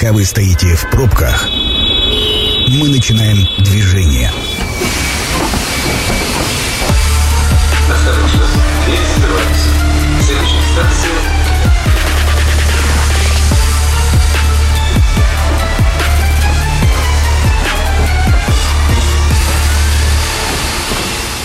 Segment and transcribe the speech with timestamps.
[0.00, 1.48] Пока вы стоите в пробках,
[2.68, 4.30] мы начинаем движение.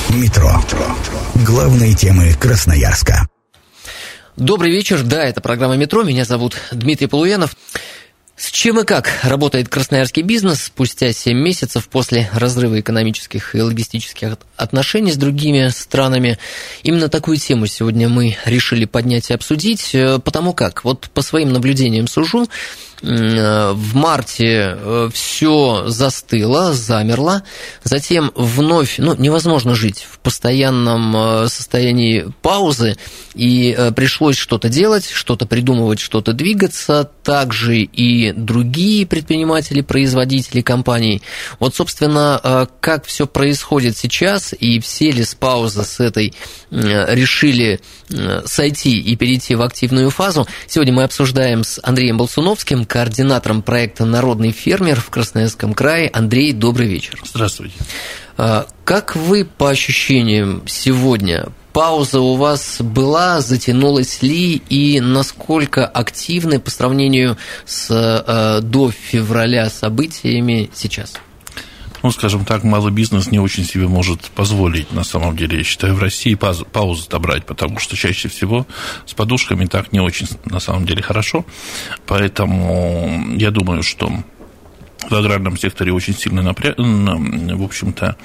[0.10, 0.64] Метро.
[1.44, 3.28] Главные темы Красноярска.
[4.36, 5.04] Добрый вечер.
[5.04, 6.04] Да, это программа «Метро».
[6.04, 7.56] Меня зовут Дмитрий Полуянов.
[8.44, 14.38] С чем и как работает красноярский бизнес спустя 7 месяцев после разрыва экономических и логистических
[14.58, 16.38] отношений с другими странами?
[16.84, 21.54] Именно такую тему сегодня мы решили поднять и обсудить, э, потому как, вот по своим
[21.54, 22.50] наблюдениям сужу,
[23.04, 27.44] в марте э, все застыло, замерло,
[27.84, 32.96] затем вновь, ну, невозможно жить в постоянном э, состоянии паузы,
[33.36, 41.22] и э, пришлось что-то делать, что-то придумывать, что-то двигаться, также и другие предприниматели, производители компаний.
[41.60, 46.34] Вот, собственно, как все происходит сейчас, и все ли с паузы с этой
[46.70, 47.80] решили
[48.46, 54.52] сойти и перейти в активную фазу, сегодня мы обсуждаем с Андреем Болсуновским, координатором проекта «Народный
[54.52, 56.12] фермер» в Красноярском крае.
[56.14, 57.20] Андрей, добрый вечер.
[57.26, 57.74] Здравствуйте.
[58.38, 66.60] А, как вы по ощущениям сегодня пауза у вас была, затянулась ли и насколько активны
[66.60, 71.14] по сравнению с э, до февраля событиями сейчас?
[72.04, 75.96] Ну, скажем так, малый бизнес не очень себе может позволить, на самом деле, я считаю,
[75.96, 78.68] в России паузу, паузу брать, потому что чаще всего
[79.06, 81.46] с подушками так не очень, на самом деле, хорошо.
[82.06, 84.12] Поэтому я думаю, что
[85.10, 88.16] в аграрном секторе очень сильно напряг, в общем-то,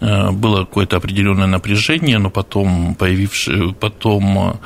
[0.00, 4.60] э, было какое-то определенное напряжение, но потом появившее, потом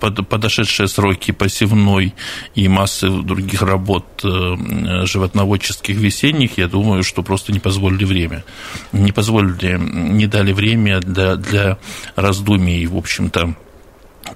[0.00, 2.14] подошедшие сроки посевной
[2.54, 8.44] и массы других работ э, животноводческих весенних, я думаю, что просто не позволили время.
[8.92, 11.78] Не позволили, не дали время для, для
[12.16, 13.54] раздумий, в общем-то,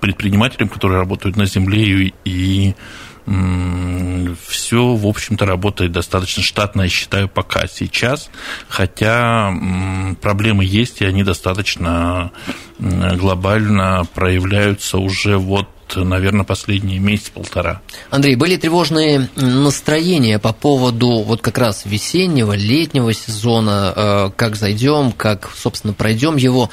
[0.00, 2.74] предпринимателям, которые работают на земле и
[4.46, 8.30] все, в общем-то, работает достаточно штатно, я считаю, пока сейчас,
[8.68, 9.52] хотя
[10.20, 12.30] проблемы есть, и они достаточно
[12.78, 17.80] глобально проявляются уже вот наверное, последние месяц-полтора.
[18.10, 25.12] Андрей, были тревожные настроения по поводу вот как раз весеннего, летнего сезона, э, как зайдем,
[25.12, 26.68] как, собственно, пройдем его.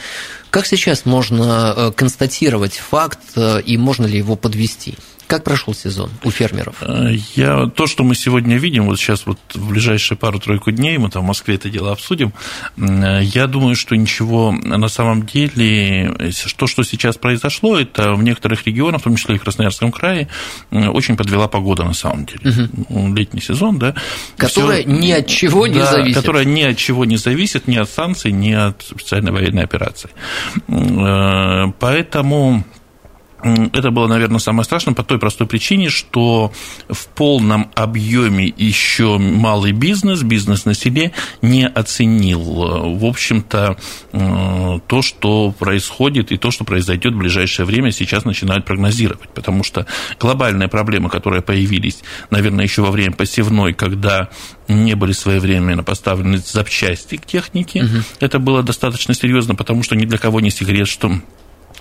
[0.49, 4.95] Как сейчас можно э, констатировать факт э, и можно ли его подвести?
[5.27, 6.75] Как прошел сезон у фермеров?
[6.81, 11.09] Э, я, то, что мы сегодня видим, вот сейчас вот в ближайшие пару-тройку дней, мы
[11.09, 12.33] там в Москве это дело обсудим,
[12.77, 16.15] э, я думаю, что ничего на самом деле,
[16.57, 20.27] то, что сейчас произошло, это в некоторых регионах, в том числе и в Красноярском крае,
[20.71, 22.69] э, очень подвела погода на самом деле.
[22.89, 23.15] Угу.
[23.15, 23.95] Летний сезон, да.
[24.37, 26.21] Которая Всё, ни от чего не да, зависит.
[26.21, 30.09] Которая ни от чего не зависит, ни от санкций, ни от специальной военной операции.
[31.79, 32.63] Поэтому
[33.73, 36.51] это было, наверное, самое страшное по той простой причине, что
[36.89, 41.11] в полном объеме еще малый бизнес, бизнес на себе
[41.43, 43.77] не оценил, в общем-то,
[44.13, 49.63] э, то, что происходит и то, что произойдет в ближайшее время, сейчас начинают прогнозировать, потому
[49.63, 49.85] что
[50.19, 51.99] глобальные проблемы, которые появились,
[52.31, 54.29] наверное, еще во время посевной, когда
[54.67, 58.03] не были своевременно поставлены запчасти к технике, угу.
[58.19, 61.19] это было достаточно серьезно, потому что ни для кого не секрет, что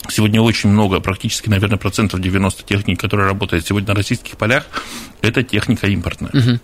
[0.08, 4.66] Сегодня очень много, практически, наверное, процентов 90 техники, которая работает сегодня на российских полях,
[5.22, 6.30] это техника импортная.
[6.30, 6.60] Угу.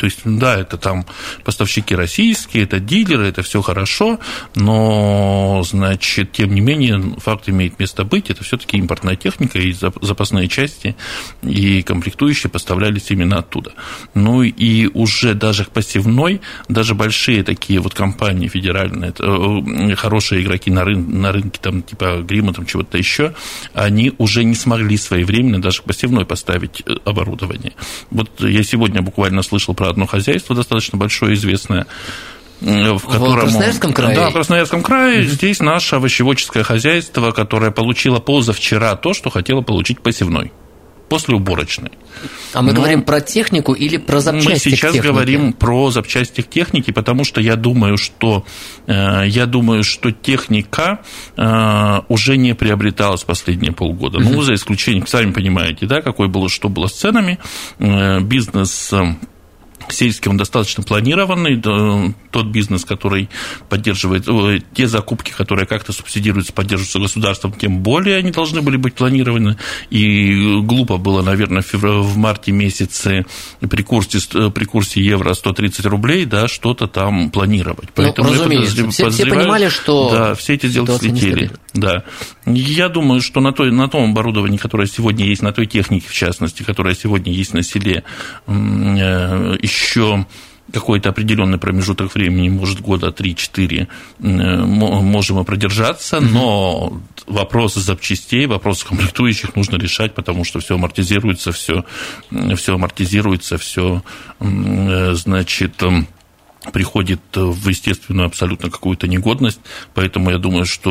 [0.00, 1.04] То есть, да, это там
[1.44, 4.18] поставщики российские, это дилеры, это все хорошо,
[4.54, 10.48] но, значит, тем не менее, факт имеет место быть, это все-таки импортная техника, и запасные
[10.48, 10.96] части,
[11.42, 13.74] и комплектующие поставлялись именно оттуда.
[14.14, 16.40] Ну и уже даже к посевной,
[16.70, 22.22] даже большие такие вот компании федеральные, э, хорошие игроки на, рын, на рынке, там, типа
[22.22, 23.34] Грима, там чего-то еще,
[23.74, 27.74] они уже не смогли своевременно даже к посевной поставить э, оборудование.
[28.10, 31.86] Вот я сегодня буквально слышал про одно хозяйство достаточно большое, известное,
[32.60, 34.16] в, котором, в Красноярском крае?
[34.16, 35.20] Да, в Красноярском крае.
[35.22, 35.26] Mm-hmm.
[35.26, 40.52] Здесь наше овощеводческое хозяйство, которое получило позавчера то, что хотело получить посевной
[41.10, 41.90] после уборочной.
[42.54, 45.06] А мы Но говорим про технику или про запчасти Мы сейчас техники?
[45.12, 48.44] говорим про запчасти техники, потому что я думаю, что,
[48.86, 51.00] э, я думаю, что техника
[51.36, 54.18] э, уже не приобреталась последние полгода.
[54.18, 54.34] Uh-huh.
[54.34, 57.40] Ну, за исключением, сами понимаете, да, какой было, что было с ценами.
[57.80, 58.92] Э, бизнес
[59.92, 61.60] сельский, он достаточно планированный.
[62.30, 63.28] Тот бизнес, который
[63.68, 64.26] поддерживает,
[64.74, 69.56] те закупки, которые как-то субсидируются, поддерживаются государством, тем более они должны были быть планированы.
[69.90, 73.26] И глупо было, наверное, в марте месяце
[73.60, 74.18] при курсе,
[74.50, 77.88] при курсе евро 130 рублей, да, что-то там планировать.
[77.88, 81.50] Ну, Поэтому ну, разумеется, все, все понимали, что да, все эти сделки слетели.
[81.74, 82.04] Да.
[82.46, 86.12] Я думаю, что на, той, на том оборудовании, которое сегодня есть, на той технике, в
[86.12, 88.04] частности, которая сегодня есть на селе,
[88.46, 90.26] э, еще
[90.72, 93.88] какой-то определенный промежуток времени, может, года 3-4,
[94.20, 101.84] можем и продержаться, но вопросы запчастей, вопросы комплектующих нужно решать, потому что все амортизируется, все,
[102.56, 104.02] все амортизируется, все,
[104.40, 105.82] э, значит,
[106.72, 109.60] приходит в естественную абсолютно какую-то негодность,
[109.94, 110.90] поэтому я думаю, что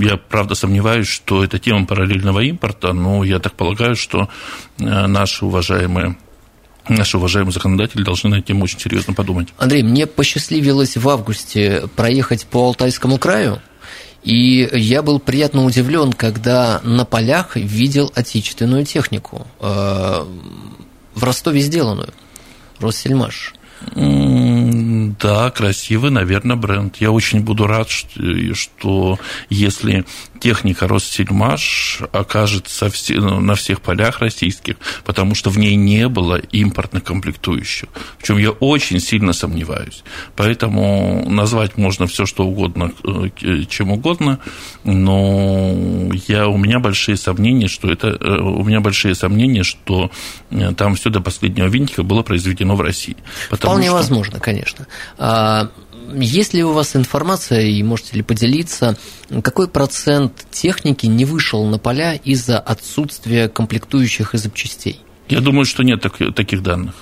[0.00, 4.28] я правда сомневаюсь, что это тема параллельного импорта, но я так полагаю, что
[4.78, 6.16] э, наши уважаемые
[6.88, 9.48] наши уважаемые законодатели должны на этим очень серьезно подумать.
[9.58, 13.60] Андрей, мне посчастливилось в августе проехать по Алтайскому краю,
[14.22, 20.24] и я был приятно удивлен, когда на полях видел отечественную технику, э,
[21.14, 22.12] в Ростове сделанную,
[22.78, 23.55] Россельмаш.
[23.94, 26.96] Да, красивый, наверное, бренд.
[26.96, 29.18] Я очень буду рад, что
[29.48, 30.04] если
[30.40, 37.88] техника Россельмаш окажется на всех полях российских, потому что в ней не было импортных комплектующих,
[38.18, 40.04] в чем я очень сильно сомневаюсь.
[40.34, 44.38] Поэтому назвать можно все что угодно, э, чем угодно,
[44.84, 45.74] но
[46.28, 50.10] я, у меня большие сомнения, что это, э, у меня большие сомнения, что
[50.50, 53.16] э, там все до последнего винтика было произведено в России.
[53.76, 53.96] Вполне что...
[53.96, 54.86] возможно, конечно.
[55.18, 55.70] А,
[56.14, 58.96] есть ли у вас информация, и можете ли поделиться,
[59.42, 65.00] какой процент техники не вышел на поля из-за отсутствия комплектующих и запчастей?
[65.28, 66.94] Я думаю, что нет таких данных.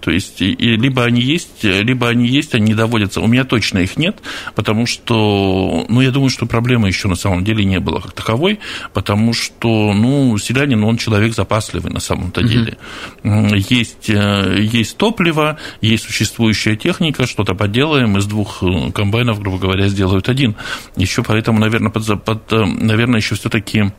[0.00, 3.20] То есть, и, либо они есть, либо они есть, они не доводятся.
[3.20, 4.18] У меня точно их нет,
[4.54, 8.58] потому что, ну, я думаю, что проблемы еще на самом деле не было как таковой,
[8.92, 12.78] потому что, ну, селянин, он человек запасливый на самом-то деле.
[13.24, 13.54] Угу.
[13.68, 19.88] Есть, э, есть топливо, есть существующая техника, что-то поделаем, из двух э, комбайнов, грубо говоря,
[19.88, 20.56] сделают один.
[20.96, 23.92] Еще поэтому, наверное, под, под, э, наверное еще все-таки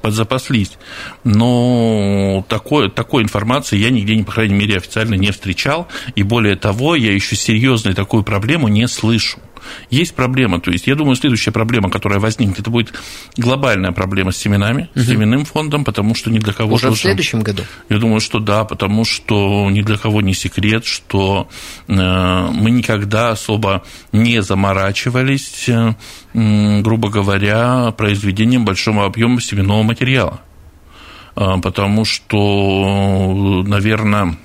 [0.00, 0.72] подзапаслись.
[1.24, 5.88] Но такой, такой информации я нигде, по крайней мере, официально не встречал.
[6.14, 9.38] И более того, я еще серьезную такую проблему не слышу.
[9.90, 12.92] Есть проблема, то есть я думаю, следующая проблема, которая возникнет, это будет
[13.36, 15.00] глобальная проблема с семенами, угу.
[15.00, 17.64] с семенным фондом, потому что ни для кого уже в следующем году.
[17.88, 21.48] Я думаю, что да, потому что ни для кого не секрет, что
[21.88, 25.94] э, мы никогда особо не заморачивались, э,
[26.82, 30.40] грубо говоря, произведением большого объема семенного материала,
[31.36, 34.36] э, потому что, наверное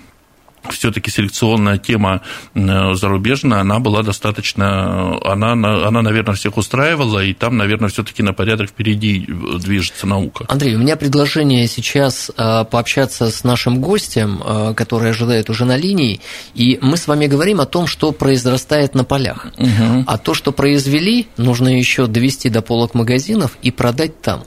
[0.72, 2.22] все-таки селекционная тема
[2.54, 8.70] зарубежная, она была достаточно, она, она, наверное, всех устраивала, и там, наверное, все-таки на порядок
[8.70, 9.28] впереди
[9.60, 10.46] движется наука.
[10.48, 14.42] Андрей, у меня предложение сейчас а, пообщаться с нашим гостем,
[14.76, 16.22] который ожидает уже на линии,
[16.54, 19.48] и мы с вами говорим о том, что произрастает на полях.
[19.58, 20.04] Угу.
[20.08, 24.44] А то, что произвели, нужно еще довести до полок магазинов и продать там.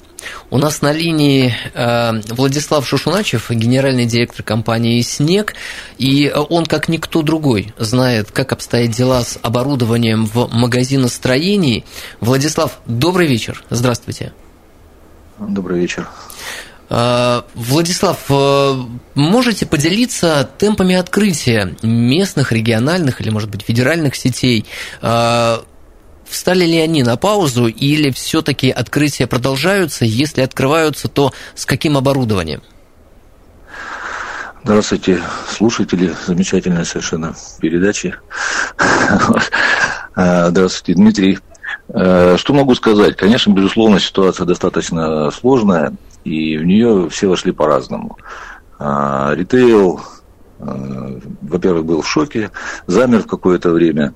[0.51, 5.55] У нас на линии э, Владислав Шушуначев, генеральный директор компании «Снег»,
[5.99, 11.85] и он, как никто другой, знает, как обстоят дела с оборудованием в магазиностроении.
[12.21, 14.33] Владислав, добрый вечер, здравствуйте.
[15.39, 16.09] Добрый вечер.
[16.91, 18.83] Э, Владислав, э,
[19.15, 24.65] можете поделиться темпами открытия местных, региональных или, может быть, федеральных сетей?
[26.29, 30.05] Встали ли они на паузу или все-таки открытия продолжаются?
[30.05, 32.63] Если открываются, то с каким оборудованием?
[34.63, 38.15] Здравствуйте, слушатели замечательной совершенно передачи.
[40.21, 41.39] А, здравствуйте, Дмитрий.
[41.91, 43.17] А, что могу сказать?
[43.17, 45.93] Конечно, безусловно, ситуация достаточно сложная,
[46.25, 48.19] и в нее все вошли по-разному.
[48.81, 50.01] А, ритейл,
[50.59, 52.51] во-первых, был в шоке,
[52.89, 54.15] замер в какое-то время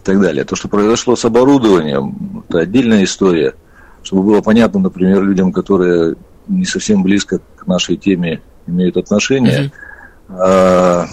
[0.00, 0.44] и так далее.
[0.44, 3.54] То, что произошло с оборудованием, это отдельная история.
[4.02, 6.16] Чтобы было понятно, например, людям, которые
[6.48, 9.70] не совсем близко к нашей теме имеют отношение.
[10.28, 10.36] Uh-huh.
[10.38, 11.06] А,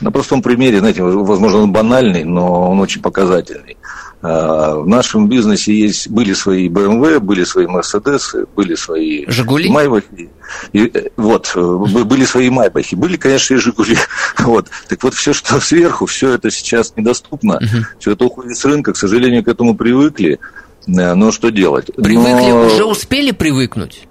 [0.00, 3.76] на простом примере, знаете, возможно, он банальный, но он очень показательный.
[4.22, 9.68] А, в нашем бизнесе есть, были свои BMW, были свои Mercedes, были свои Жигули?
[9.70, 10.28] Майбахи.
[10.72, 11.60] И, э, вот, э,
[12.04, 13.96] были свои Майбахи, были, конечно, и Жигули.
[14.40, 14.68] Вот.
[14.88, 17.86] Так вот, все, что сверху, все это сейчас недоступно, угу.
[17.98, 20.38] все это уходит с рынка, к сожалению, к этому привыкли.
[20.86, 21.86] Э, но что делать?
[21.86, 22.66] Привыкли, но...
[22.66, 24.06] уже успели привыкнуть?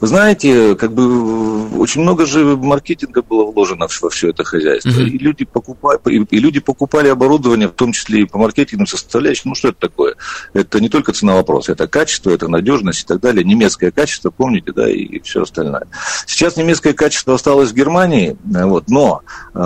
[0.00, 4.90] Вы знаете, как бы очень много же маркетинга было вложено во все это хозяйство.
[4.90, 5.08] Mm-hmm.
[5.08, 9.50] И, люди покупали, и, люди покупали оборудование, в том числе и по маркетинговым составляющим.
[9.50, 10.14] Ну, что это такое?
[10.52, 13.44] Это не только цена вопроса, это качество, это надежность и так далее.
[13.44, 15.86] Немецкое качество, помните, да, и, и все остальное.
[16.26, 19.22] Сейчас немецкое качество осталось в Германии, вот, но
[19.54, 19.58] э,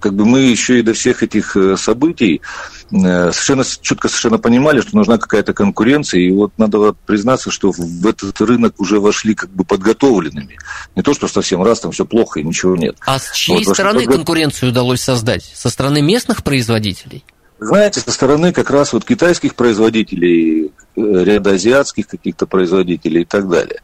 [0.00, 2.40] как бы мы еще и до всех этих э, событий
[2.83, 8.06] Э, совершенно четко совершенно понимали, что нужна какая-то конкуренция, и вот надо признаться, что в
[8.06, 10.58] этот рынок уже вошли как бы подготовленными.
[10.94, 12.96] Не то, что совсем раз там все плохо и ничего нет.
[13.06, 14.14] А с чьей вот, стороны подго...
[14.14, 15.44] конкуренцию удалось создать?
[15.54, 17.24] Со стороны местных производителей?
[17.58, 23.48] Знаете, со стороны как раз вот китайских производителей, э, ряда азиатских каких-то производителей и так
[23.48, 23.80] далее.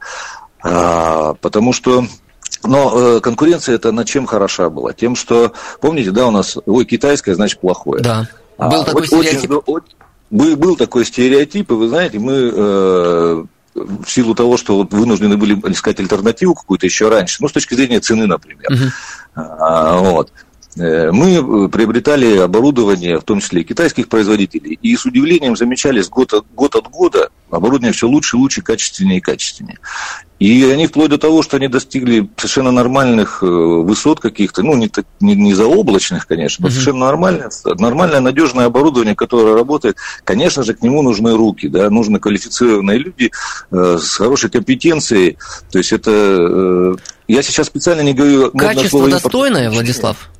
[0.62, 2.04] А, потому что
[2.62, 4.92] но э, конкуренция это над чем хороша была?
[4.92, 8.02] Тем, что, помните, да, у нас, ой, китайская, значит, плохое.
[8.02, 8.28] Да.
[8.68, 9.68] Был а, такой очень, стереотип?
[9.68, 9.94] Очень,
[10.30, 15.36] был, был такой стереотип, и вы знаете, мы э, в силу того, что вот вынуждены
[15.36, 18.70] были искать альтернативу какую-то еще раньше, ну, с точки зрения цены, например.
[18.70, 18.90] Uh-huh.
[19.34, 20.32] А, вот.
[20.76, 26.08] Э, мы приобретали оборудование, в том числе и китайских производителей, и с удивлением замечали с
[26.08, 29.78] год от, год от года оборудование все лучше лучше, качественнее и качественнее.
[30.40, 34.90] И они вплоть до того, что они достигли совершенно нормальных э, высот каких-то, ну, не,
[35.20, 39.98] не, не заоблачных, конечно, но совершенно нормальное, нормальное, надежное оборудование, которое работает.
[40.24, 43.30] Конечно же, к нему нужны руки, да, нужны квалифицированные люди
[43.70, 45.36] э, с хорошей компетенцией.
[45.70, 46.10] То есть это...
[46.10, 46.94] Э,
[47.28, 48.50] я сейчас специально не говорю...
[48.52, 50.30] Качество достойное, Владислав?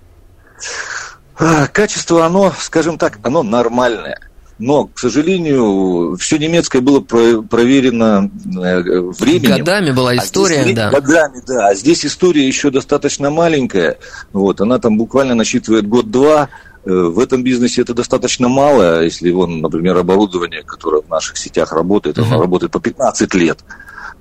[1.73, 4.19] Качество, оно, скажем так, оно нормальное.
[4.61, 9.57] Но, к сожалению, все немецкое было проверено э, временем.
[9.57, 10.90] Годами была история, а здесь, да.
[10.90, 11.69] Годами, да.
[11.69, 13.97] А здесь история еще достаточно маленькая.
[14.35, 16.50] Вот, она там буквально насчитывает год-два.
[16.85, 21.73] Э, в этом бизнесе это достаточно мало, если вон, например, оборудование, которое в наших сетях
[21.73, 22.26] работает, uh-huh.
[22.26, 23.61] оно работает по 15 лет.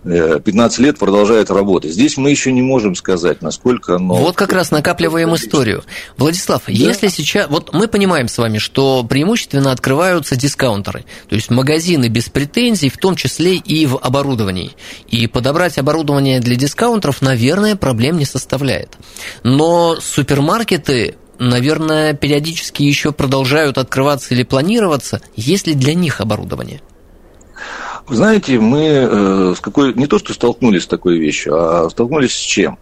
[0.03, 1.91] 15 э, лет продолжает работать.
[1.91, 4.15] Здесь мы еще не можем сказать, насколько оно...
[4.15, 5.83] Вот как раз накапливаем историю.
[6.17, 6.71] Владислав, да.
[6.71, 7.49] если сейчас...
[7.49, 12.97] Вот мы понимаем с вами, что преимущественно открываются дискаунтеры, то есть магазины без претензий, в
[12.97, 14.71] том числе и в оборудовании.
[15.09, 18.97] И подобрать оборудование для дискаунтеров, наверное, проблем не составляет.
[19.43, 26.81] Но супермаркеты наверное, периодически еще продолжают открываться или планироваться, есть ли для них оборудование?
[28.09, 32.39] Знаете, мы э, с какой не то что столкнулись с такой вещью, а столкнулись с
[32.39, 32.77] чем?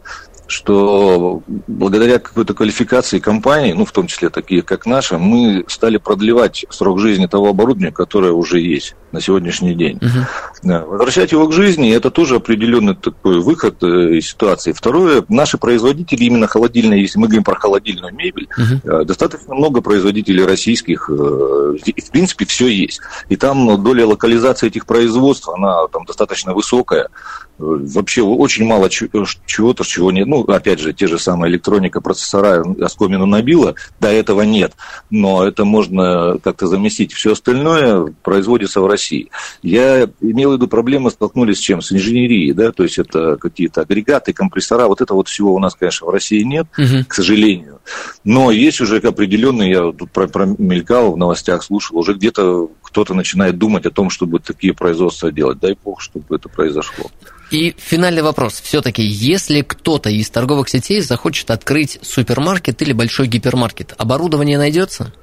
[0.48, 6.66] Что благодаря какой-то квалификации компаний, ну, в том числе такие, как наша, мы стали продлевать
[6.70, 10.00] срок жизни того оборудования, которое уже есть на сегодняшний день.
[10.00, 10.86] Uh-huh.
[10.86, 14.72] Возвращать его к жизни– это тоже определенный такой выход э, из ситуации.
[14.72, 19.06] Второе, наши производители, именно холодильные, если мы говорим про холодильную мебель, uh-huh.
[19.06, 23.02] достаточно много производителей российских, э, в принципе, все есть.
[23.30, 27.10] И там доля локализации этих производств, она там достаточно высокая
[27.58, 30.28] вообще очень мало чего-то, чего нет.
[30.28, 34.74] Ну, опять же, те же самые электроника, процессора оскомину набила, до этого нет.
[35.10, 37.14] Но это можно как-то заместить.
[37.14, 39.30] Все остальное производится в России.
[39.62, 41.82] Я имел в виду проблемы, столкнулись с чем?
[41.82, 45.76] С инженерией, да, то есть это какие-то агрегаты, компрессора, вот это вот всего у нас,
[45.76, 47.06] конечно, в России нет, угу.
[47.08, 47.80] к сожалению.
[48.24, 53.86] Но есть уже определенные, я тут промелькал в новостях, слушал, уже где-то кто-то начинает думать
[53.86, 55.60] о том, чтобы такие производства делать.
[55.60, 57.12] Дай бог, чтобы это произошло.
[57.52, 58.62] И финальный вопрос.
[58.62, 65.14] Все-таки, если кто-то из торговых сетей захочет открыть супермаркет или большой гипермаркет, оборудование найдется?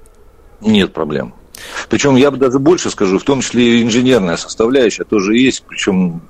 [0.61, 1.35] Нет проблем.
[1.89, 6.23] Причем я бы даже больше скажу, в том числе и инженерная составляющая тоже есть, причем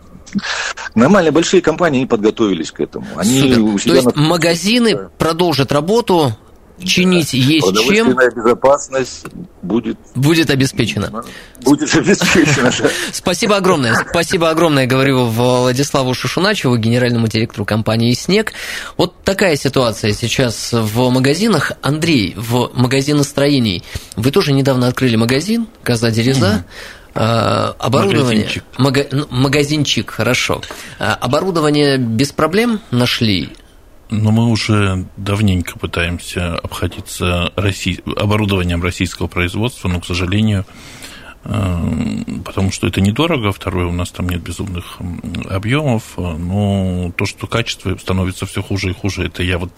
[0.95, 3.07] Нормальные большие компании не подготовились к этому.
[3.17, 3.61] Они Супер.
[3.61, 4.23] у себя То есть на...
[4.23, 6.37] магазины продолжат работу,
[6.83, 7.39] чинить да.
[7.39, 8.17] есть чем.
[8.35, 9.27] безопасность
[9.63, 9.97] будет...
[10.15, 11.25] Будет обеспечена.
[11.63, 12.73] Будет обеспечена,
[13.13, 13.95] Спасибо огромное.
[14.11, 18.53] Спасибо огромное, говорю Владиславу Шушуначеву, генеральному директору компании «Снег».
[18.97, 21.73] Вот такая ситуация сейчас в магазинах.
[21.83, 23.83] Андрей, в магазиностроении.
[24.17, 26.65] Вы тоже недавно открыли магазин «Коза Дереза».
[27.15, 28.45] А, оборудование.
[28.45, 28.65] Магазинчик.
[28.77, 29.07] Мага...
[29.31, 30.63] Магазинчик, хорошо.
[30.99, 33.51] А, оборудование без проблем нашли?
[34.21, 38.01] Но мы уже давненько пытаемся обходиться Россий...
[38.17, 40.65] оборудованием российского производства, но, к сожалению,
[41.45, 41.79] э,
[42.45, 44.99] потому что это недорого, второе, у нас там нет безумных
[45.49, 49.73] объемов, но то, что качество становится все хуже и хуже, это я вот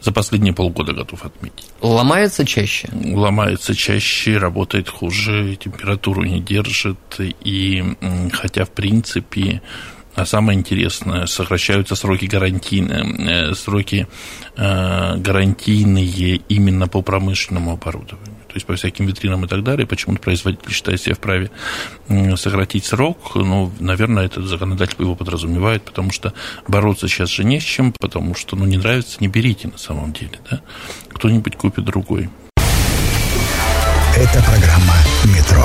[0.00, 1.68] за последние полгода готов отметить.
[1.80, 2.88] Ломается чаще?
[2.92, 7.84] Ломается чаще, работает хуже, температуру не держит, и
[8.32, 9.60] хотя, в принципе,
[10.14, 14.06] а самое интересное, сокращаются сроки гарантийные, э, сроки
[14.56, 18.36] э, гарантийные именно по промышленному оборудованию.
[18.48, 21.50] то есть по всяким витринам и так далее, почему-то производитель считает себя вправе
[22.36, 26.34] сократить срок, ну, наверное, этот законодатель его подразумевает, потому что
[26.68, 30.12] бороться сейчас же не с чем, потому что, ну, не нравится, не берите на самом
[30.12, 30.60] деле, да,
[31.08, 32.28] кто-нибудь купит другой.
[34.14, 35.64] Это программа «Метро».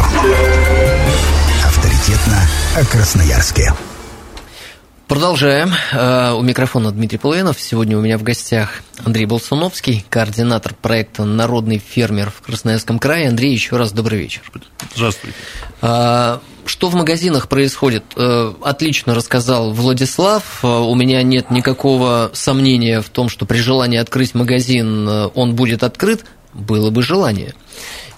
[1.66, 2.42] Авторитетно
[2.77, 3.74] о Красноярске.
[5.08, 5.72] Продолжаем.
[5.94, 7.62] Э, у микрофона Дмитрий Полуянов.
[7.62, 13.30] Сегодня у меня в гостях Андрей Болсуновский, координатор проекта «Народный фермер» в Красноярском крае.
[13.30, 14.42] Андрей, еще раз добрый вечер.
[14.94, 15.38] Здравствуйте.
[15.82, 18.04] Э, что в магазинах происходит?
[18.18, 20.60] Э, отлично рассказал Владислав.
[20.66, 26.26] У меня нет никакого сомнения в том, что при желании открыть магазин он будет открыт.
[26.54, 27.54] Было бы желание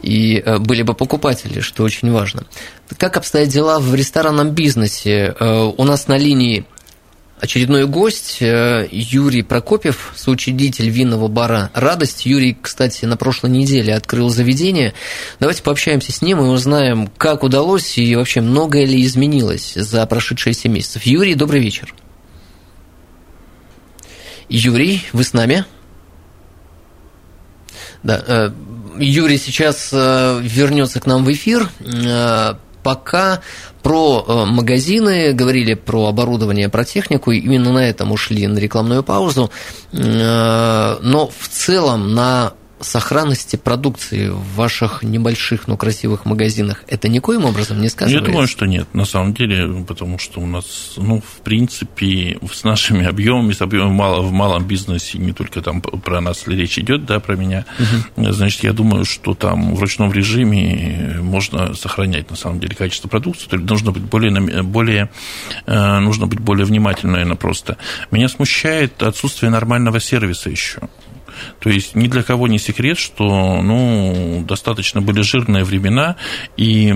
[0.02, 2.46] и были бы покупатели, что очень важно.
[2.98, 5.36] Как обстоят дела в ресторанном бизнесе?
[5.40, 6.66] У нас на линии
[7.40, 12.26] очередной гость э, Юрий Прокопьев, соучредитель винного бара «Радость».
[12.26, 14.94] Юрий, кстати, на прошлой неделе открыл заведение.
[15.40, 20.54] Давайте пообщаемся с ним и узнаем, как удалось и вообще многое ли изменилось за прошедшие
[20.54, 21.04] 7 месяцев.
[21.04, 21.94] Юрий, добрый вечер.
[24.50, 25.66] Юрий, вы с нами?
[28.04, 28.52] Да, э,
[28.98, 31.70] Юрий сейчас э, вернется к нам в эфир
[32.84, 33.42] пока
[33.82, 39.52] про э, магазины, говорили про оборудование, про технику, именно на этом ушли на рекламную паузу,
[39.92, 47.46] э, но в целом на сохранности продукции в ваших небольших, но красивых магазинах это никоим
[47.46, 48.26] образом не сказывается?
[48.26, 52.64] Я думаю, что нет, на самом деле, потому что у нас, ну, в принципе, с
[52.64, 57.06] нашими объемами, с объемом мало, в малом бизнесе, не только там про нас речь идет,
[57.06, 58.32] да, про меня, угу.
[58.32, 63.48] значит, я думаю, что там в ручном режиме можно сохранять, на самом деле, качество продукции,
[63.48, 65.10] то нужно быть более, более,
[65.66, 67.78] э, нужно быть более внимательным, наверное, просто.
[68.12, 70.82] Меня смущает отсутствие нормального сервиса еще.
[71.60, 76.16] То есть ни для кого не секрет, что ну, достаточно были жирные времена,
[76.58, 76.94] и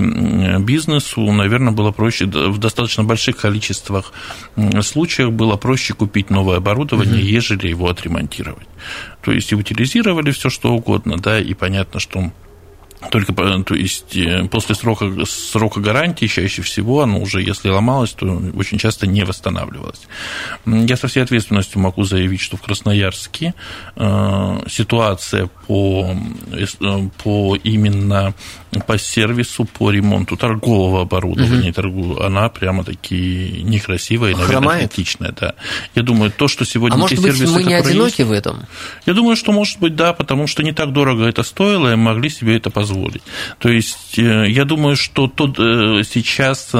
[0.60, 4.12] бизнесу, наверное, было проще в достаточно больших количествах
[4.82, 7.24] случаев было проще купить новое оборудование, угу.
[7.24, 8.66] ежели его отремонтировать.
[9.22, 12.32] То есть и утилизировали все что угодно, да, и понятно, что
[13.10, 18.26] только, то есть, э, после срока, срока гарантии чаще всего оно уже, если ломалось, то
[18.56, 20.00] очень часто не восстанавливалось.
[20.66, 23.54] Я со всей ответственностью могу заявить, что в Красноярске
[23.96, 26.16] э, ситуация по,
[26.52, 26.66] э,
[27.22, 28.34] по именно
[28.80, 31.74] по сервису, по ремонту торгового оборудования, угу.
[31.74, 34.92] торгу, она прямо-таки некрасивая и, наверное, Хромает?
[34.92, 35.32] критичная.
[35.38, 35.54] Да.
[35.94, 38.66] Я думаю, то, что сегодня а может быть, сервисы, мы не одиноки есть, в этом?
[39.06, 42.30] Я думаю, что, может быть, да, потому что не так дорого это стоило, и могли
[42.30, 42.93] себе это позволить.
[43.58, 46.72] То есть, э, я думаю, что тут э, сейчас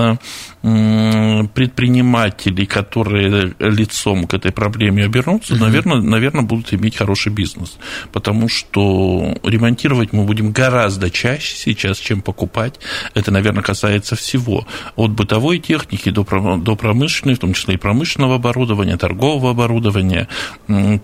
[0.64, 5.62] предприниматели, которые лицом к этой проблеме обернутся, угу.
[5.62, 7.76] наверное, наверное, будут иметь хороший бизнес.
[8.12, 12.80] Потому что ремонтировать мы будем гораздо чаще сейчас, чем покупать.
[13.12, 14.66] Это, наверное, касается всего.
[14.96, 16.24] От бытовой техники до,
[16.56, 20.28] до промышленной, в том числе и промышленного оборудования, торгового оборудования,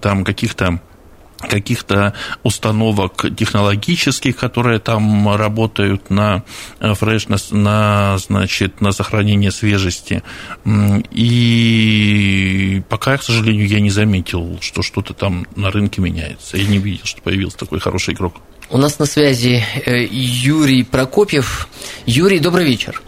[0.00, 0.80] там каких-то
[1.40, 6.44] каких-то установок технологических, которые там работают на
[6.78, 10.22] фрешнес, на, значит, на сохранение свежести.
[11.10, 16.56] И пока, к сожалению, я не заметил, что что-то там на рынке меняется.
[16.56, 18.34] Я не видел, что появился такой хороший игрок.
[18.70, 21.68] У нас на связи э, Юрий Прокопьев.
[22.06, 23.02] Юрий, добрый вечер.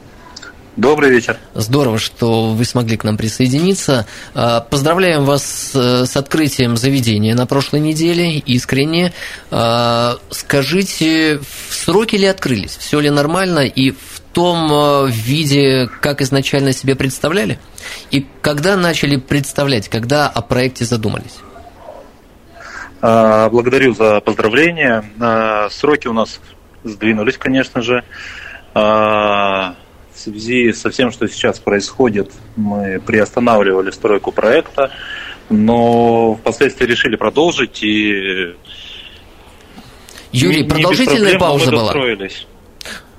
[0.77, 1.37] Добрый вечер.
[1.53, 4.07] Здорово, что вы смогли к нам присоединиться.
[4.35, 9.13] А, поздравляем вас с открытием заведения на прошлой неделе, искренне.
[9.51, 12.75] А, скажите, сроки ли открылись?
[12.79, 17.59] Все ли нормально и в том а, виде, как изначально себе представляли?
[18.11, 21.37] И когда начали представлять, когда о проекте задумались?
[23.03, 25.05] Благодарю за поздравления.
[25.71, 26.41] Сроки у нас
[26.85, 28.05] сдвинулись, конечно же
[30.15, 34.91] в связи со всем, что сейчас происходит, мы приостанавливали стройку проекта,
[35.49, 38.55] но впоследствии решили продолжить и
[40.33, 41.95] Юрий, не, продолжительная не пауза была?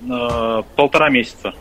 [0.09, 1.53] А, полтора месяца.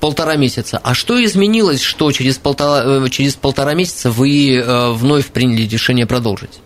[0.00, 0.80] Полтора месяца.
[0.82, 6.06] А что изменилось, что через полтора, э, через полтора месяца вы э, вновь приняли решение
[6.06, 6.60] продолжить?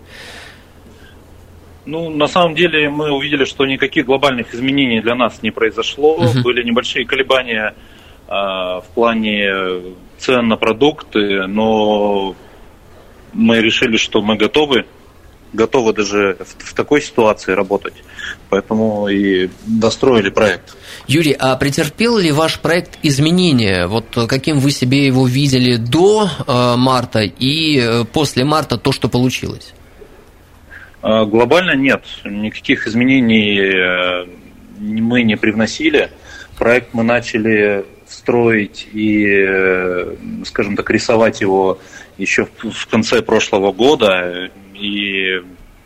[1.85, 6.17] Ну, на самом деле мы увидели, что никаких глобальных изменений для нас не произошло.
[6.17, 6.43] Угу.
[6.43, 7.75] Были небольшие колебания
[8.29, 12.37] в плане цен на продукты, но
[13.33, 14.85] мы решили, что мы готовы,
[15.53, 17.95] готовы даже в, в такой ситуации работать.
[18.51, 20.77] Поэтому и достроили проект.
[21.07, 23.87] Юрий, а претерпел ли ваш проект изменения?
[23.87, 29.09] Вот каким вы себе его видели до э, марта и э, после марта то, что
[29.09, 29.73] получилось?
[31.01, 32.05] А, глобально нет.
[32.25, 34.27] Никаких изменений э,
[34.79, 36.11] мы не привносили.
[36.59, 41.79] Проект мы начали строить и, э, скажем так, рисовать его
[42.17, 45.43] еще в конце прошлого года и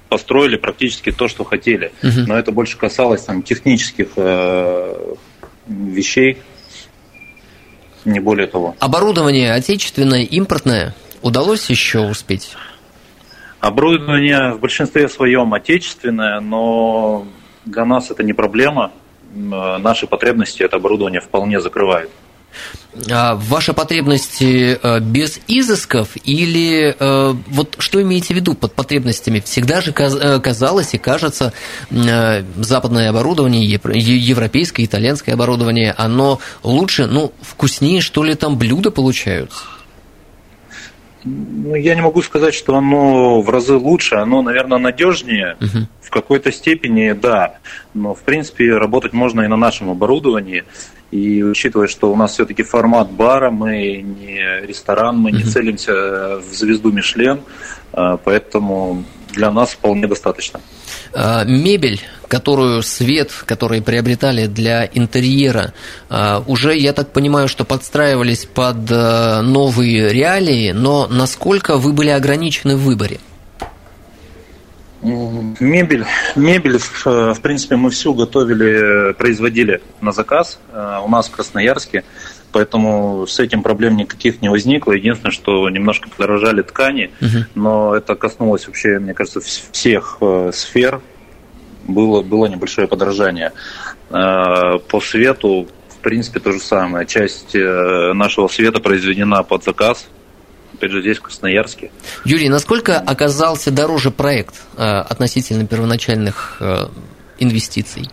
[0.08, 1.92] построили практически то, что хотели.
[2.02, 2.26] Угу.
[2.26, 5.14] Но это больше касалось там технических э,
[5.66, 6.38] вещей,
[8.04, 8.76] не более того.
[8.78, 12.56] Оборудование отечественное, импортное удалось еще успеть?
[13.61, 17.26] Оборудование в большинстве своем отечественное, но
[17.64, 18.92] для нас это не проблема.
[19.35, 22.11] Наши потребности это оборудование вполне закрывает.
[23.11, 29.40] А ваши потребности э, без изысков или э, вот что имеете в виду под потребностями?
[29.40, 31.55] Всегда же э, казалось и кажется
[31.90, 39.64] западное оборудование, европейское, итальянское оборудование, оно лучше, ну, вкуснее, что ли, там блюда получаются?
[41.24, 45.56] Ну, я не могу сказать, что оно в разы лучше, оно, наверное, надежнее.
[45.61, 45.87] Uh-huh.
[46.00, 47.58] В какой-то степени, да.
[47.94, 50.64] Но, в принципе, работать можно и на нашем оборудовании.
[51.11, 56.54] И учитывая, что у нас все-таки формат бара, мы не ресторан, мы не целимся в
[56.54, 57.40] звезду Мишлен,
[57.92, 60.61] а, поэтому для нас вполне достаточно.
[61.12, 65.73] А, мебель, которую свет, который приобретали для интерьера,
[66.09, 72.77] а, уже, я так понимаю, что подстраивались под новые реалии, но насколько вы были ограничены
[72.77, 73.18] в выборе?
[75.03, 82.05] Мебель, мебель, в принципе, мы всю готовили, производили на заказ э, у нас в Красноярске,
[82.53, 84.93] поэтому с этим проблем никаких не возникло.
[84.93, 87.45] Единственное, что немножко подорожали ткани, угу.
[87.55, 91.01] но это коснулось вообще, мне кажется, всех э, сфер.
[91.85, 93.53] Было, было небольшое подорожание.
[94.11, 97.07] Э, по свету, в принципе, то же самое.
[97.07, 100.07] Часть нашего света произведена под заказ,
[100.83, 101.91] опять же, здесь, в Красноярске.
[102.25, 106.88] Юрий, насколько оказался дороже проект э, относительно первоначальных э,
[107.38, 108.09] инвестиций?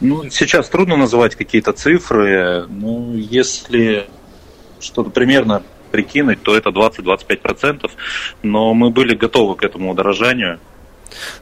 [0.00, 2.66] Ну, сейчас трудно называть какие-то цифры.
[2.68, 4.06] Ну, если
[4.80, 7.90] что-то примерно прикинуть, то это 20-25%,
[8.42, 10.58] но мы были готовы к этому удорожанию.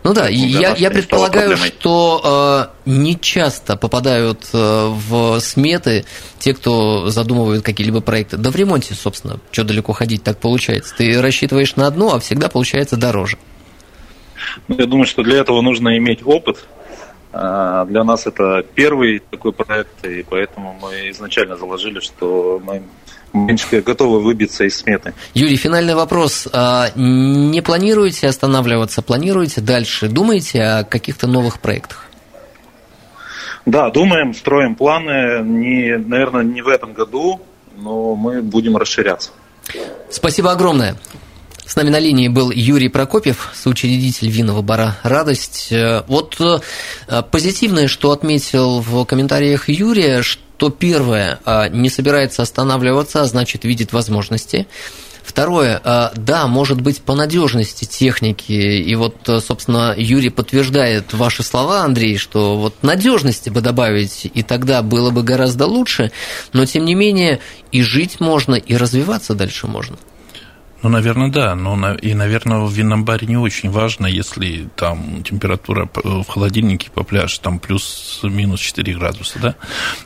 [0.05, 6.05] Ну да, я, я предполагаю, что э, не часто попадают э, в сметы
[6.39, 8.37] те, кто задумывают какие-либо проекты.
[8.37, 10.95] Да в ремонте, собственно, что далеко ходить, так получается.
[10.97, 13.39] Ты рассчитываешь на одно, а всегда получается дороже.
[14.69, 16.67] Ну, я думаю, что для этого нужно иметь опыт.
[17.37, 22.81] А для нас это первый такой проект, и поэтому мы изначально заложили, что мы
[23.33, 25.15] меньше готовы выбиться из сметы.
[25.35, 26.47] Юрий, финальный вопрос.
[26.53, 30.09] А не планируете останавливаться, планируете дальше?
[30.09, 32.05] Думаете о каких-то новых проектах?
[33.67, 35.43] Да, думаем, строим планы.
[35.43, 37.41] Не, наверное, не в этом году,
[37.77, 39.31] но мы будем расширяться.
[40.09, 40.95] Спасибо огромное.
[41.67, 45.73] С нами на линии был Юрий Прокопьев, соучредитель винного бара «Радость».
[46.07, 53.23] Вот э, позитивное, что отметил в комментариях Юрия, что то первое, а, не собирается останавливаться,
[53.23, 54.67] а значит видит возможности.
[55.25, 55.81] Второе,
[56.15, 62.59] да, может быть, по надежности техники, и вот, собственно, Юрий подтверждает ваши слова, Андрей, что
[62.59, 66.13] вот надежности бы добавить, и тогда было бы гораздо лучше,
[66.53, 67.41] но, тем не менее,
[67.73, 69.97] и жить можно, и развиваться дальше можно.
[70.85, 71.55] Ну, наверное, да.
[71.55, 77.03] Но и, наверное, в винном баре не очень важно, если там температура в холодильнике по
[77.03, 79.55] пляжу там плюс-минус 4 градуса, да?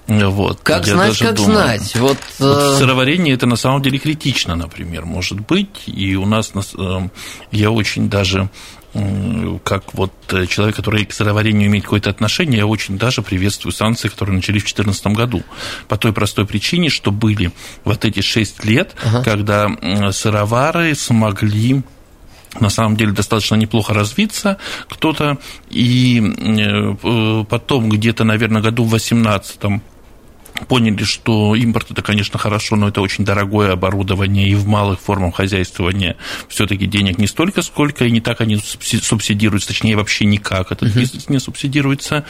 [0.06, 0.60] Вот.
[0.62, 1.96] Как Я знать, как думаю, знать.
[1.96, 5.82] Вот, вот в э, сыроварении это на самом деле критично, например, может быть.
[5.88, 7.08] И у нас э,
[7.50, 8.48] я очень даже
[9.64, 14.08] как вот э, человек, который к сыроварению имеет какое-то отношение, я очень даже приветствую санкции,
[14.08, 15.42] которые начались в 2014 году.
[15.88, 17.52] По той простой причине, что были
[17.84, 19.22] вот эти 6 лет, ага.
[19.22, 19.68] когда
[20.12, 21.82] сыровары смогли
[22.60, 24.56] на самом деле достаточно неплохо развиться
[24.88, 25.38] кто-то,
[25.70, 29.82] и э, потом где-то, наверное, году в 18
[30.66, 35.36] поняли, что импорт это, конечно, хорошо, но это очень дорогое оборудование, и в малых формах
[35.36, 36.16] хозяйствования
[36.48, 40.98] все-таки денег не столько, сколько, и не так они субсидируются, точнее, вообще никак этот uh-huh.
[40.98, 42.24] бизнес не субсидируется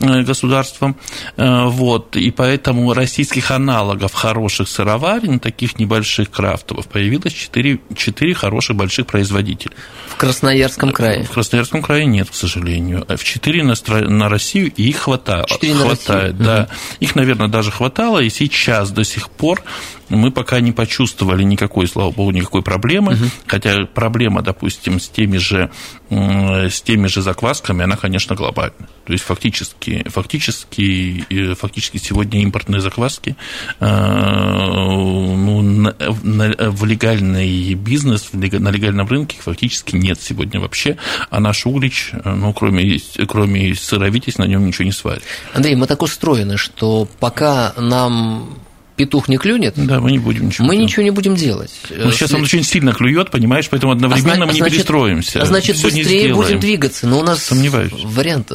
[0.00, 0.96] э, государством.
[1.36, 8.76] Э, вот, и поэтому российских аналогов хороших сыроварен, таких небольших крафтовых, появилось 4, 4 хороших
[8.76, 9.72] больших производителя.
[10.08, 11.24] В Красноярском крае?
[11.24, 13.04] В Красноярском крае нет, к сожалению.
[13.08, 13.74] В 4 на,
[14.08, 15.46] на Россию, и их хватает.
[15.46, 16.44] 4 на хватает, Россию.
[16.44, 16.62] да.
[16.62, 16.96] Uh-huh.
[17.00, 19.62] Их, наверное, даже хватало, и сейчас до сих пор
[20.08, 23.24] мы пока не почувствовали никакой, слава богу, никакой проблемы, угу.
[23.46, 25.70] хотя проблема, допустим, с теми же,
[26.10, 28.88] с теми же заквасками, она, конечно, глобальная.
[29.04, 33.36] То есть фактически, фактически, э, фактически сегодня импортные закваски
[33.80, 40.96] э, ну, на, на, в легальный бизнес, на легальном рынке фактически нет сегодня вообще,
[41.30, 45.22] а наш углич, ну, кроме, кроме сыровитесь, на нем ничего не сварит.
[45.52, 48.58] Андрей, мы так устроены, что пока нам
[48.96, 50.88] петух не клюнет, да, мы не будем ничего мы делать.
[50.88, 51.70] ничего не будем делать.
[51.90, 55.42] Ну, сейчас он очень сильно клюет, понимаешь, поэтому одновременно а, мы не значит, перестроимся.
[55.42, 57.06] А значит, Всё быстрее будем двигаться.
[57.06, 57.92] Но у нас Сомневаюсь.
[58.04, 58.52] вариант.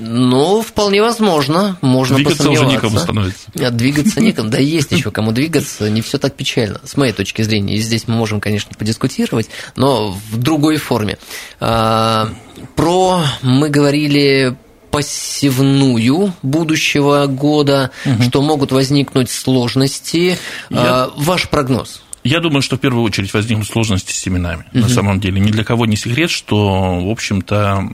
[0.00, 2.66] Ну, вполне возможно, можно двигаться посомневаться.
[2.66, 3.40] уже некому становится.
[3.60, 7.42] А, двигаться некому, да есть еще кому двигаться, не все так печально, с моей точки
[7.42, 7.76] зрения.
[7.76, 11.18] И здесь мы можем, конечно, подискутировать, но в другой форме.
[11.58, 12.30] А,
[12.76, 14.56] про мы говорили
[14.90, 18.22] посевную будущего года, угу.
[18.22, 20.38] что могут возникнуть сложности.
[20.70, 20.78] Я...
[21.04, 22.02] А, ваш прогноз?
[22.24, 24.64] Я думаю, что в первую очередь возникнут сложности с семенами.
[24.72, 24.80] Угу.
[24.80, 27.88] На самом деле, ни для кого не секрет, что, в общем-то,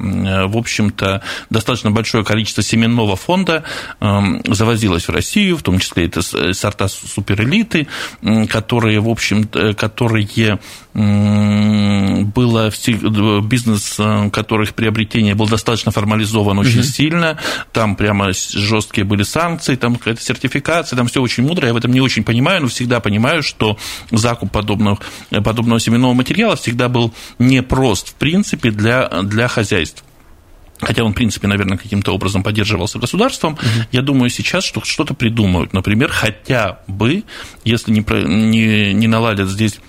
[0.48, 3.64] в общем-то, достаточно большое количество семенного фонда
[4.00, 7.86] эм, завозилось в Россию, в том числе это сорта суперэлиты,
[8.48, 10.58] которые, в общем, которые
[10.94, 12.70] было
[13.42, 16.86] бизнес, э, которых приобретение был достаточно формализован очень угу.
[16.86, 17.38] сильно,
[17.72, 21.90] там прямо жесткие были санкции, там какая-то сертификация, там все очень мудро, я в этом
[21.92, 23.76] не очень понимаю, но всегда понимаю, что
[24.12, 30.04] закуп подобных, подобного семенного материала всегда был непрост, в принципе, для, для хозяйств
[30.80, 33.62] хотя он, в принципе, наверное, каким-то образом поддерживался государством, угу.
[33.92, 35.72] я думаю сейчас, что что-то придумают.
[35.72, 37.24] Например, хотя бы,
[37.64, 39.80] если не, не, не наладят здесь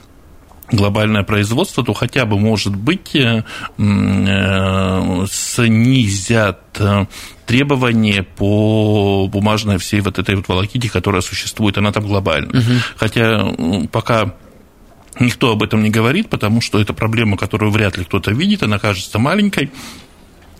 [0.71, 3.43] глобальное производство, то хотя бы, может быть, э,
[3.77, 7.05] э, снизят э,
[7.45, 12.49] требования по бумажной всей вот этой вот волоките, которая существует, она там глобальная.
[12.49, 12.71] Угу.
[12.97, 13.45] Хотя
[13.91, 14.33] пока
[15.19, 18.79] никто об этом не говорит, потому что это проблема, которую вряд ли кто-то видит, она
[18.79, 19.71] кажется маленькой,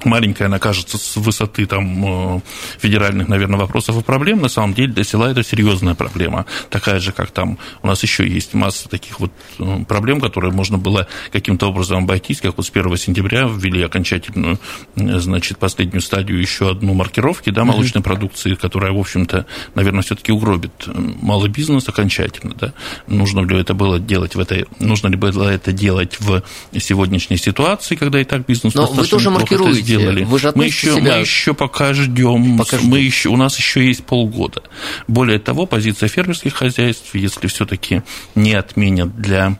[0.03, 2.41] маленькая она кажется с высоты там, э,
[2.79, 6.45] федеральных, наверное, вопросов и проблем, на самом деле для села это серьезная проблема.
[6.69, 10.77] Такая же, как там у нас еще есть масса таких вот э, проблем, которые можно
[10.77, 14.59] было каким-то образом обойтись, как вот с 1 сентября ввели окончательную,
[14.95, 18.03] э, значит, последнюю стадию еще одну маркировки да, молочной mm-hmm.
[18.03, 22.55] продукции, которая, в общем-то, наверное, все-таки угробит малый бизнес окончательно.
[22.59, 22.73] Да?
[23.07, 26.43] Нужно ли это было делать в этой, нужно ли было это делать в
[26.79, 30.23] сегодняшней ситуации, когда и так бизнес Но вы тоже маркируете сделали.
[30.23, 31.15] Вы же мы еще, себя...
[31.15, 32.57] мы еще пока ждем.
[32.57, 32.89] Пока ждем.
[32.89, 34.63] Мы еще, у нас еще есть полгода.
[35.07, 38.01] Более того, позиция фермерских хозяйств, если все-таки
[38.35, 39.57] не отменят для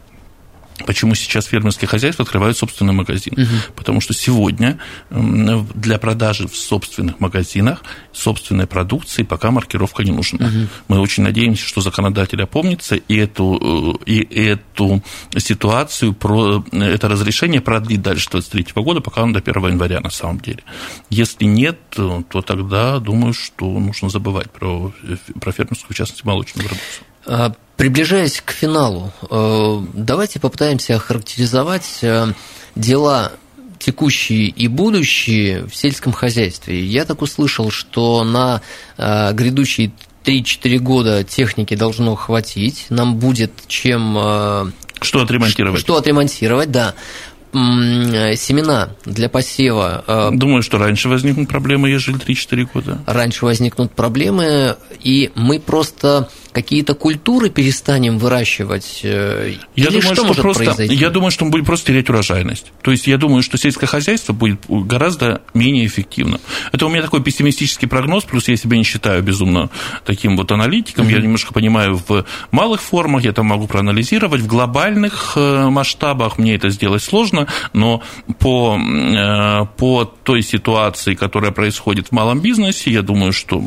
[0.86, 3.34] Почему сейчас фермерские хозяйства открывают собственный магазин?
[3.34, 3.76] Угу.
[3.76, 4.78] Потому что сегодня
[5.10, 10.48] для продажи в собственных магазинах собственной продукции пока маркировка не нужна.
[10.48, 10.68] Угу.
[10.90, 15.02] Мы очень надеемся, что законодатель опомнится и эту, э, и эту
[15.38, 20.40] ситуацию, про, это разрешение продлит дальше 2023 года, пока он до 1 января на самом
[20.40, 20.64] деле.
[21.10, 26.68] Если нет, то тогда думаю, что нужно забывать про, э, про фермерскую, в частности, молочную
[26.68, 27.06] продукцию.
[27.26, 32.28] А, приближаясь к финалу, э, давайте попытаемся охарактеризовать э,
[32.76, 33.32] дела
[33.80, 36.84] текущие и будущие в сельском хозяйстве.
[36.84, 38.62] Я так услышал, что на
[38.98, 39.92] э, грядущие
[40.24, 44.74] 3-4 года техники должно хватить, нам будет чем...
[45.02, 45.80] Что отремонтировать?
[45.80, 46.96] Что отремонтировать, да
[47.54, 50.32] семена для посева.
[50.34, 53.00] Думаю, что раньше возникнут проблемы, ежели 3-4 года.
[53.06, 59.02] Раньше возникнут проблемы, и мы просто какие-то культуры перестанем выращивать?
[59.04, 60.96] Э, я Или думаю, что, что может просто, произойти?
[60.96, 62.72] Я думаю, что мы будем просто терять урожайность.
[62.82, 66.40] То есть я думаю, что сельское хозяйство будет гораздо менее эффективным.
[66.72, 69.70] Это у меня такой пессимистический прогноз, плюс я себя не считаю безумно
[70.06, 71.08] таким вот аналитиком.
[71.08, 71.12] Mm-hmm.
[71.12, 76.56] Я немножко понимаю в малых формах, я там могу проанализировать, в глобальных э, масштабах мне
[76.56, 78.02] это сделать сложно, но
[78.40, 83.62] по, э, по той ситуации, которая происходит в малом бизнесе, я думаю, что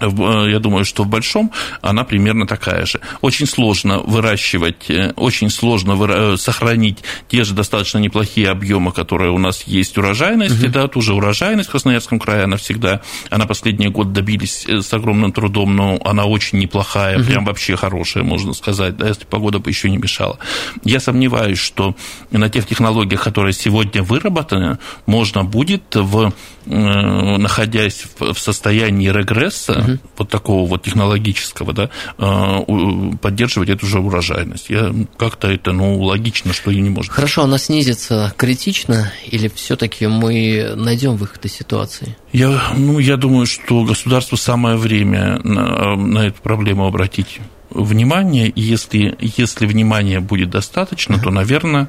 [0.00, 3.00] я думаю, что в большом она примерно такая же.
[3.20, 9.30] Очень сложно выращивать, э, очень сложно выра- э, сохранить те же достаточно неплохие объемы, которые
[9.30, 10.72] у нас есть урожайности, угу.
[10.72, 15.32] да, ту же урожайность в Красноярском крае, она всегда, она последние годы добились с огромным
[15.32, 17.26] трудом, но она очень неплохая, угу.
[17.26, 20.38] прям вообще хорошая, можно сказать, да, если погода бы еще не мешала.
[20.84, 21.96] Я сомневаюсь, что
[22.30, 26.32] на тех технологиях, которые сегодня выработаны, можно будет в
[26.68, 29.98] находясь в состоянии регресса, угу.
[30.18, 34.70] вот такого вот технологического, да, э, поддерживать эту же урожайность.
[34.70, 37.12] Я как-то это, ну, логично, что и не может.
[37.12, 42.16] Хорошо, она снизится критично, или все-таки мы найдем выход из ситуации?
[42.32, 47.40] Я, ну, я думаю, что государству самое время на, на эту проблему обратить
[47.82, 51.88] внимания, и если, если внимания будет достаточно, то, наверное,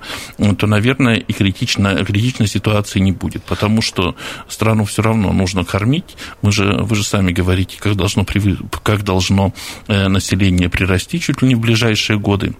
[0.57, 4.15] то, наверное, и критично, критичной ситуации не будет, потому что
[4.47, 6.15] страну все равно нужно кормить.
[6.41, 8.25] Мы же, вы же сами говорите, как должно,
[8.83, 9.53] как должно
[9.87, 12.53] э, население прирасти чуть ли не в ближайшие годы.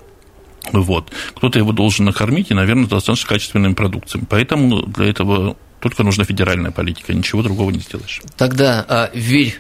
[0.72, 1.12] Вот.
[1.36, 4.26] Кто-то его должен накормить и, наверное, достаточно качественными продукциями.
[4.30, 8.22] Поэтому для этого только нужна федеральная политика, ничего другого не сделаешь.
[8.38, 9.60] Тогда а, верь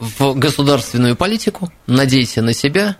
[0.00, 2.96] в государственную политику, надейся на себя,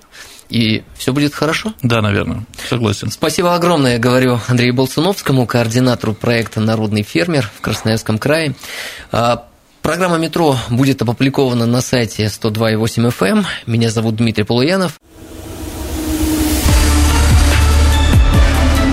[0.50, 1.72] и все будет хорошо?
[1.82, 3.10] Да, наверное, согласен.
[3.10, 8.54] Спасибо огромное, говорю Андрею Болцуновскому, координатору проекта «Народный фермер» в Красноярском крае.
[9.12, 9.46] А,
[9.80, 13.28] программа «Метро» будет опубликована на сайте 102.8 FM.
[13.30, 13.46] Эм.
[13.66, 14.98] Меня зовут Дмитрий Полуянов.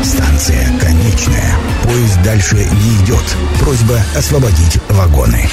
[0.03, 1.57] Станция конечная.
[1.83, 3.23] Поезд дальше не идет.
[3.59, 5.49] Просьба освободить вагоны.